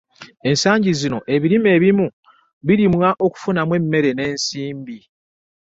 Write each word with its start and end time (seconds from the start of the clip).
Ensangi 0.49 0.91
zino 0.99 1.17
ebirime 1.33 1.69
ebimu 1.77 2.07
birimwa 2.67 3.09
okufunamu 3.25 3.71
emmere 3.79 4.09
n’ensimbi. 4.13 4.97